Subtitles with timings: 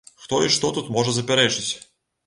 [0.21, 1.71] Хто і што тут можа запярэчыць?